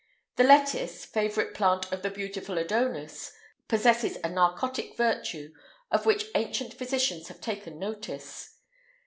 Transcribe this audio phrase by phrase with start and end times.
[0.37, 3.03] The lettuce favourite plant of the beautiful Adonis[IX
[3.67, 5.53] 130] possesses a narcotic virtue,
[5.91, 8.57] of which ancient physicians have taken notice.